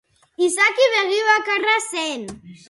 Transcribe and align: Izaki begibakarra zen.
Izaki 0.45 0.85
begibakarra 0.93 1.75
zen. 1.91 2.21